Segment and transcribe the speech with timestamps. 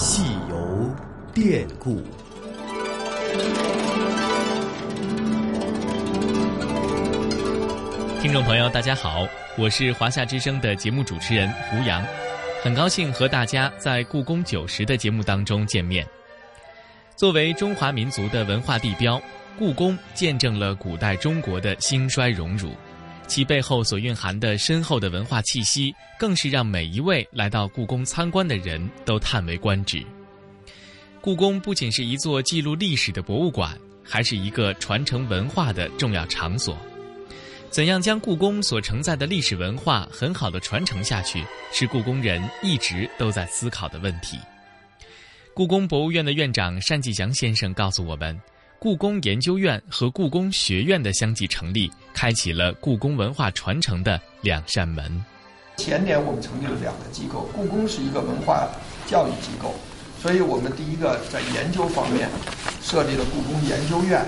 [0.00, 0.96] 戏游
[1.34, 2.02] 变故。
[8.22, 9.28] 听众朋友，大家好，
[9.58, 12.02] 我是华夏之声的节目主持人胡杨，
[12.62, 16.06] 很高兴和大家在《故宫九十》的节目当中见面。
[17.14, 19.20] 作为中华民族的文化地标，
[19.58, 22.72] 故宫见证了古代中国的兴衰荣辱，
[23.30, 30.04] 其背后所蕴含的深厚的文化气息，更是让每一位来到故宫参观的人都叹为观止。
[31.20, 36.76] 故宫不仅是一座记录历史的博物馆，还是一个传承文化的重要场所。
[37.70, 44.40] 怎样将故宫所承载的历史文化很好的传承下去，是故宫人一直都在思考的问题。
[45.54, 48.36] 故宫博物院的院长单霁翔先生告诉我们，
[48.82, 55.22] 故宫研究院和故宫学院的相继成立，开启了故宫文化传承的两扇门。
[55.76, 58.66] 前年我们成立了两个机构，故宫是一个文化
[59.06, 59.74] 教育机构，
[60.22, 62.26] 所以我们第一个在研究方面
[62.80, 64.24] 设立了故宫研究院。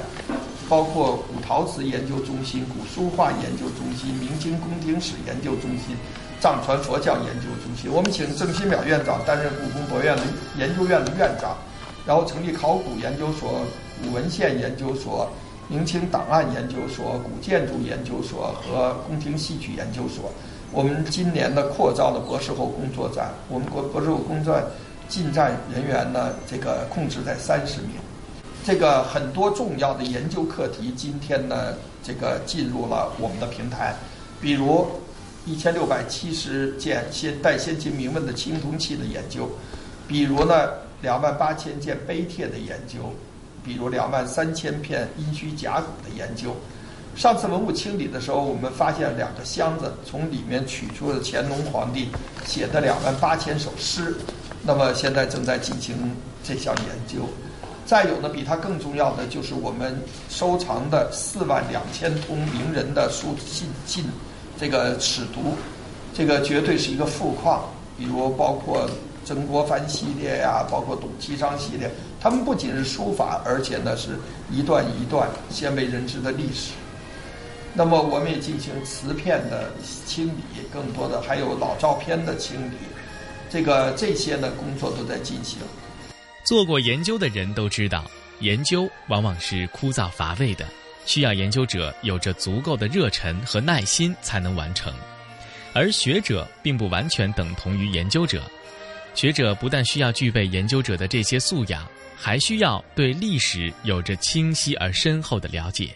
[0.68, 5.96] 包括古陶瓷研究中心、古书画研究中心、明清宫廷史研究中心、
[6.40, 7.90] 藏传佛教研究中心。
[7.90, 10.22] 我们请郑新淼院长担任故宫博物院的
[10.58, 11.56] 研究院的院长，
[12.06, 13.66] 然后成立考古研究所、
[14.10, 15.30] 文献研究所、
[15.68, 20.32] 明清档案研究所、古建筑研究所和宫廷戏曲研究所。
[20.72, 24.64] 我们今年的扩招了博士后工作站，我们国博士后工作站
[25.08, 27.90] 进站人员呢，这个控制在三十名。
[28.64, 33.94] 这个很多重要的研究课题，今天呢，这个进入了我们的平台，
[34.40, 34.86] 比如
[35.44, 39.50] 一千六百七十件先代先秦铭文的青铜器的研究，
[40.06, 40.70] 比如呢
[41.02, 43.12] 两万八千件碑帖的研究，
[43.64, 46.54] 比如两万三千片殷墟甲骨的研究。
[47.14, 52.08] 上次文物清理的时候，我们发现两个箱子，从里面取出了乾隆皇帝
[52.46, 54.16] 写的两万八千首诗，
[54.62, 55.94] 那么现在正在进行
[56.42, 57.28] 这项研究。
[57.84, 64.04] 再有呢，比它更重要的就是我们收藏的四万两千通名人的书信信，
[64.58, 65.52] 这个尺牍，
[66.14, 67.62] 这个绝对是一个富矿。
[67.98, 68.88] 比如包括
[69.24, 71.90] 曾国藩系列呀，包括董其昌系列，
[72.20, 74.18] 他们不仅是书法，而且呢是
[74.50, 76.72] 一段一段鲜为人知的历史。
[77.74, 79.70] 那么我们也进行瓷片的
[80.04, 82.76] 清理，更多的还有老照片的清理，
[83.48, 85.58] 这个这些呢工作都在进行。
[86.44, 88.04] 做过研究的人都知道，
[88.40, 90.66] 研究往往是枯燥乏味的，
[91.06, 94.92] 需要研究者有着足够的热忱和耐心才能完成。
[95.72, 98.42] 而学者并不完全等同于研究者，
[99.14, 101.86] 学者不但需要具备研究者的这些素养，
[102.16, 105.94] 还需要对历史有着清晰而深厚的了解。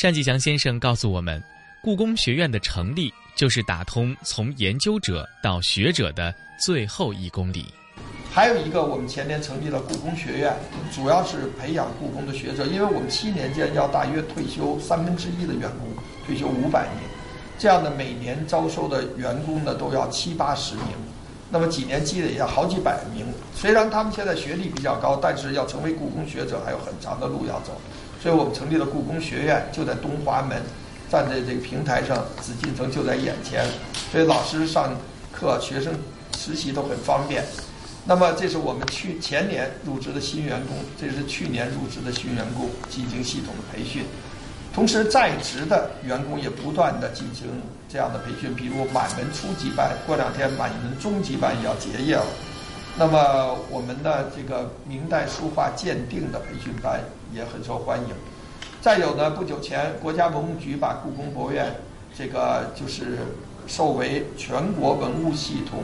[0.00, 1.42] 单霁翔先生告诉我们，
[1.82, 7.66] 故宫学院的成立就是打通从研究者到学者的最后一公里。
[8.32, 10.56] 还有一个，我们前年成立了故宫学院，
[10.94, 15.88] 主要是培养故宫的学者，因为我们七年间要大约退休三分之一的员工，
[16.26, 17.02] 退休五百名，
[17.58, 20.84] 这样的每年招收的员工呢都要七八十名，
[21.50, 23.26] 那么几年积累下好几百名。
[23.54, 27.80] 虽然他们现在学历比较高，但是要成为故宫学者还有很长的路要走，
[28.22, 30.60] 所以我们成立了故宫学院，就在东华门，
[31.10, 33.64] 站在这个平台上，紫禁城就在眼前，
[34.12, 34.94] 所以老师上
[35.32, 35.94] 课、学生
[36.36, 37.44] 实习都很方便。
[38.04, 44.04] 那么，这是我们去前年入职的新员工，这是去年入职的新员工进行系统的培训，
[44.78, 47.48] 同时在职的员工也不断的进行
[47.88, 52.24] 这样的培训，比如满门初级班，过两天满门中级班也要结业了。
[52.96, 57.00] 那么，我们的这个明代书画鉴定的培训班
[57.34, 58.06] 也很受欢迎。
[58.80, 61.74] 再有呢，不久前国家文物局把故宫博物院
[62.16, 63.18] 这个就是
[63.66, 65.82] 授为全国文物系统。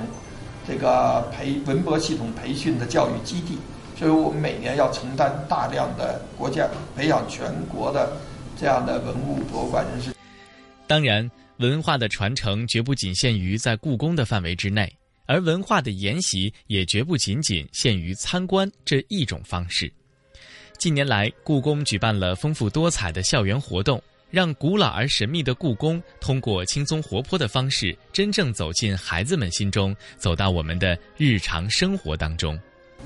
[0.69, 3.59] 这个培文博系统培训的教育基地，
[3.99, 8.12] 所以我们每年要承担大量的国家培养全国的
[8.59, 10.15] 这样的文物博物馆人士。
[10.87, 14.91] 当然，文化的传承绝不仅限于在故宫的范围之内，
[15.26, 19.93] 而文化的研习也绝不仅仅限于参观这一种方式。
[20.78, 24.02] 近年来，故宫举办了丰富多彩的校园活动。
[24.31, 32.58] 让古老而神秘的故宫通过轻松活泼的方式，真正走进孩子们心中，走到我们的日常生活当中。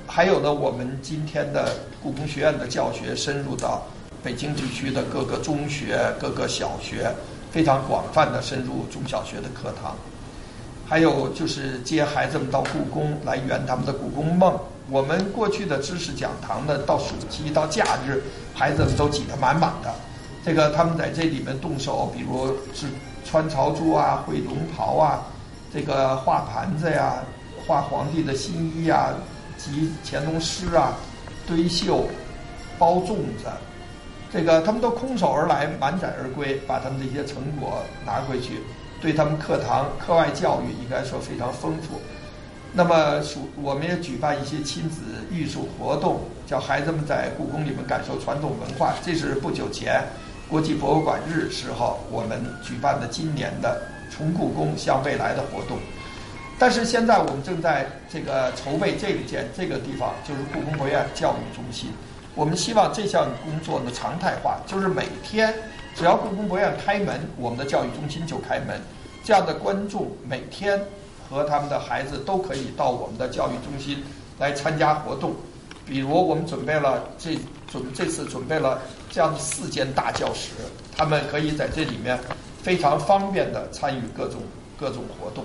[0.07, 3.87] 还有呢，我们今天的故宫学院的教学深入到
[4.23, 7.13] 北京地区的各个中学、各个小学，
[7.51, 9.97] 非常广泛的深入中小学的课堂。
[10.87, 14.59] 还有就是接孩子们到故宫来圆他们的故宫梦。
[14.91, 18.23] 我们过去的知识讲堂呢，到暑期到假日，
[18.55, 19.95] 孩子们都挤得满满的。
[20.45, 22.87] 这个他们在这里面动手，比如是
[23.23, 25.23] 穿朝珠啊、绘龙袍啊，
[25.73, 27.17] 这个画盘子呀、
[27.67, 29.13] 画皇帝的新衣啊，
[29.59, 30.97] 及乾隆诗啊、
[31.47, 32.09] 堆绣、
[32.79, 33.45] 包粽子，
[34.33, 38.61] 这个他们都空手而来，满载而归，把他们这些成果拿回去，
[39.01, 42.01] 对他们课堂课外教育应该说非常丰富。
[42.71, 48.93] 那么，属我们也举办一些亲子艺术活动，叫孩子们在故宫里面感受传统文化。
[49.03, 50.05] 这是不久前
[50.51, 53.81] 国际博物馆日时候我们举办的今年的
[54.13, 55.79] “从故宫向未来”的活动。
[56.59, 61.91] 但是现在我们正在这个筹备这个件这个地方，就是故宫博物院教育中心。
[62.35, 65.55] 我们希望这项工作呢常态化，就是每天
[65.95, 68.81] 只要故宫博物院开门，我们的教育中心就开门。
[69.25, 70.81] 这样的观众每天。
[71.31, 74.03] 和他们的孩子都可以到我们的教育中心
[74.39, 75.37] 来参加活动，
[75.85, 77.37] 比如我们准备了这
[77.71, 80.53] 准这次准备了这样的四间大教室，
[80.97, 82.19] 他们可以在这里面
[82.63, 84.41] 非常方便的参与各种
[84.81, 85.45] 各种活动。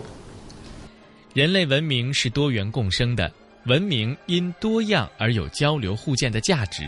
[1.33, 3.29] 人类文明是多元共生的，
[3.65, 6.83] 文明因多样而有交流互鉴的价值，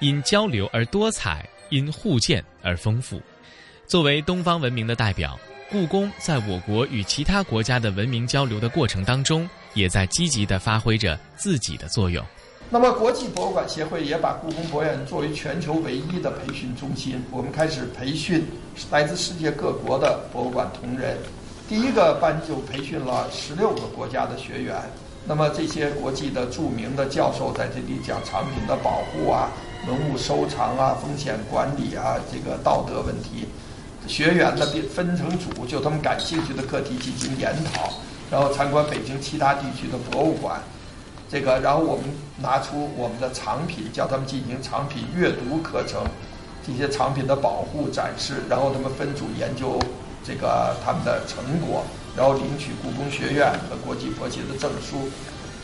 [0.00, 3.20] 因交流而多彩，因互鉴而丰富。
[3.86, 5.38] 作为东方文明的代表。
[5.70, 12.24] 故宫在我国与其他国家的文明交流的过程当中，也在积极地发挥着自己的作用。
[12.70, 18.46] 那么，国际博物馆协会也把故宫博物院作为全球唯一的培训中心，我们开始培训
[18.90, 21.18] 来自世界各国的博物馆同仁。
[21.68, 24.76] 第一个班就培训了十六个国家的学员。
[25.26, 29.50] 那么，这些国际的著名的教授在这里讲藏品的保护啊、
[29.88, 33.48] 文物收藏啊、风险管理啊、这个道德问题。
[34.06, 37.90] 学员呢，分分成组，就他们感兴趣的课题进行研讨，
[38.30, 40.60] 然后参观北京其他地区的博物馆，
[41.30, 42.04] 这个，然后我们
[42.36, 46.02] 拿出我们的藏品，叫他们进行藏品阅读课程，
[46.66, 49.78] 这些藏品的保护展示，然后他们分组研究
[50.24, 51.84] 这个他们的成果，
[52.16, 55.08] 然后领取故宫学院和国际博协的证书。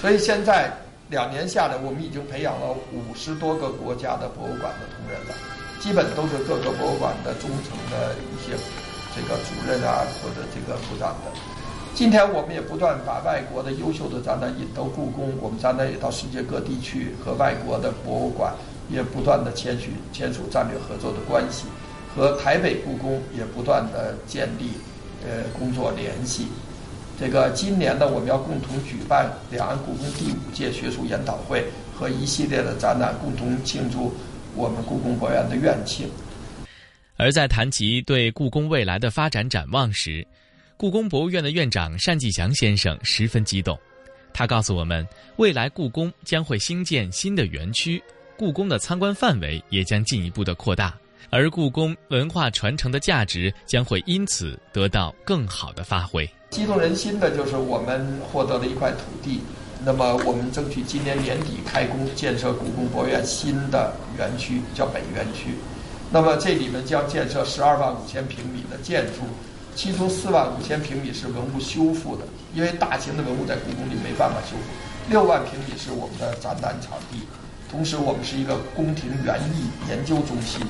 [0.01, 0.71] 所以现在
[1.09, 5.35] 两年下来，我们已经培养了五十多个国家的博物馆的同仁了。
[5.81, 8.53] 基本都是各个博物馆的忠诚的一些
[9.17, 11.33] 这个主任啊，或者这个部长的。
[11.95, 18.53] 今天我们也不断把外国的优秀的展览引到故宫，我们展览也到世界各地去，和外国的博物馆
[18.89, 21.65] 也不断的签署签署战略合作的关系，
[22.15, 24.71] 和台北故宫也不断的建立
[25.25, 26.47] 呃工作联系。
[27.19, 31.65] 这个今年呢，我们要共同举办两岸故宫第五届学术研讨会
[31.95, 34.13] 和一系列的展览，共同庆祝。
[34.57, 36.09] 我们故宫博物院的院庆。
[37.17, 40.27] 而在谈及对故宫未来的发展展望时，
[40.77, 43.79] 故宫博物院的院长单霁翔先生十分激动。
[44.33, 48.03] 他告诉我们，未来故宫将会兴建新的园区，
[48.37, 50.99] 故宫的参观范围也将进一步的扩大，
[51.31, 56.29] 而故宫文化传承的价值将会因此得到更好的发挥。
[56.51, 59.41] 激动人心的就是我们获得了一块土地。
[59.83, 65.55] 那么，我们争取今年年底开工建设故宫博物院新的园区，叫北园区。
[66.11, 69.23] 那么这里面将建设十二万五千平米的建筑，
[69.75, 74.63] 其中四万五千平米是文物修复的，因为大型的文物在故宫里没办法修复。
[75.09, 77.21] 六万平米是我们的展览场地，
[77.71, 80.61] 同时我们是一个宫廷园艺研究中心。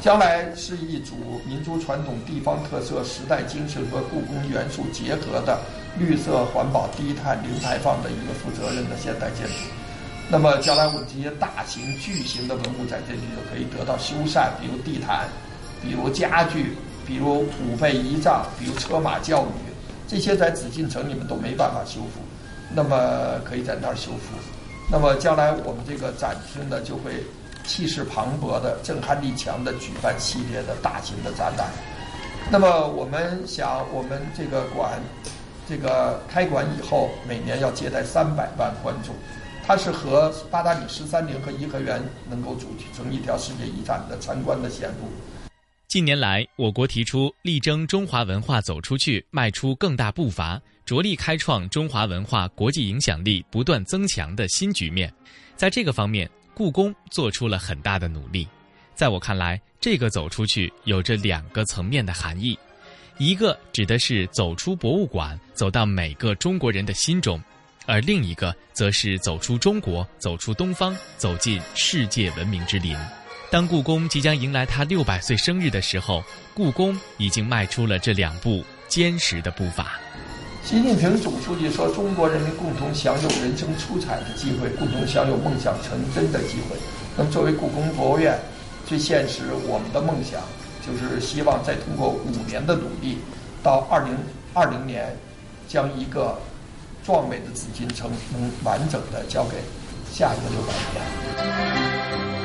[0.00, 5.58] 将来是一组民族传统、地方特色、时代精神和故宫元素结合的
[5.98, 9.54] 绿色环保、低碳零排放的一个负责任的现代建筑。
[10.30, 15.26] 那么，将来我们这些大型、巨型的文物在这里就可以得到修缮，比如地毯，
[15.82, 16.76] 比如家具，
[17.06, 19.72] 比如虎背仪仗，比如车马教育，
[20.06, 22.20] 这些在紫禁城你们都没办法修复，
[22.72, 24.36] 那么可以在那儿修复。
[24.88, 27.24] 那么，将来我们这个展厅呢，就会。
[27.66, 31.68] 气势磅礴的、震撼力强的举办系列的大型的展览。
[32.50, 35.00] 那么，我们想，我们这个馆，
[35.68, 39.14] 这个开馆以后，每年要接待三百万观众。
[39.66, 45.10] 它是和八达岭十三陵和颐和园能够组成一条世界遗产的参观的线路。
[45.88, 55.12] 近年来，我国提出力争中华文化走出去，迈出更大步伐，着力开创中华文化国际影响力不断增强的新局面。
[55.56, 58.48] 在这个方面，故宫做出了很大的努力，
[58.94, 62.58] 在我看来，这个走出去有着两个层面的含义，
[63.18, 67.38] 一个指的是走出博物馆，走到每个中国人的心中，
[67.84, 72.96] 而另一个则是走出中国，走出东方，走进世界文明之林。
[73.50, 80.00] 当故宫即将迎来它六百岁生日的时候，故宫已经迈出了这两步坚实的步伐。
[80.66, 86.76] 习近平总书记说：“中国人民共同享有人生出彩的机会，共同享有梦想成真的机会。”
[87.16, 88.36] 那么，作为故宫博物院，
[88.84, 90.40] 最现实我们的梦想，
[90.84, 93.18] 就是希望再通过五年的努力，
[93.62, 94.12] 到二零
[94.54, 95.16] 二零年，
[95.68, 96.36] 将一个
[97.04, 99.58] 壮美的紫禁城能完整的交给
[100.12, 100.72] 下一个六百
[102.26, 102.35] 年。